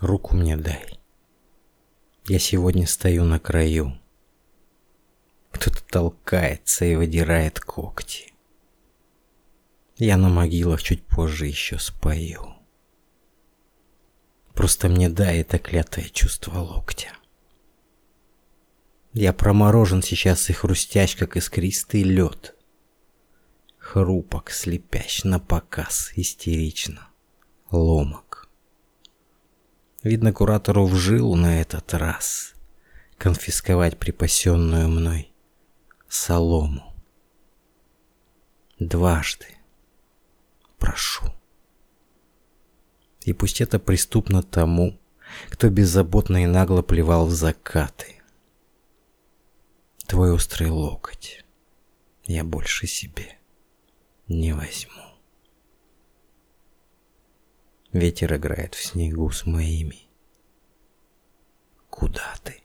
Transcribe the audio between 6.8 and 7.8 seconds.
и выдирает